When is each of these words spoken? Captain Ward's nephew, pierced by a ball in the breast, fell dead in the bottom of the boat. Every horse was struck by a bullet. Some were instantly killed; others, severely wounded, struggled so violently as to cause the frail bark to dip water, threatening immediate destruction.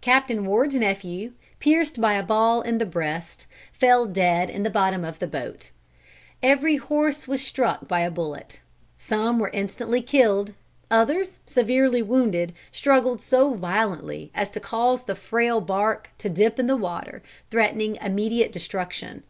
Captain 0.00 0.46
Ward's 0.46 0.74
nephew, 0.74 1.32
pierced 1.58 2.00
by 2.00 2.14
a 2.14 2.22
ball 2.22 2.62
in 2.62 2.78
the 2.78 2.86
breast, 2.86 3.46
fell 3.74 4.06
dead 4.06 4.48
in 4.48 4.62
the 4.62 4.70
bottom 4.70 5.04
of 5.04 5.18
the 5.18 5.26
boat. 5.26 5.70
Every 6.42 6.76
horse 6.76 7.28
was 7.28 7.44
struck 7.46 7.86
by 7.86 8.00
a 8.00 8.10
bullet. 8.10 8.60
Some 8.96 9.38
were 9.38 9.50
instantly 9.50 10.00
killed; 10.00 10.54
others, 10.90 11.40
severely 11.44 12.00
wounded, 12.00 12.54
struggled 12.72 13.20
so 13.20 13.52
violently 13.52 14.30
as 14.34 14.48
to 14.52 14.60
cause 14.60 15.04
the 15.04 15.14
frail 15.14 15.60
bark 15.60 16.08
to 16.16 16.30
dip 16.30 16.58
water, 16.58 17.22
threatening 17.50 17.98
immediate 18.00 18.52
destruction. 18.52 19.24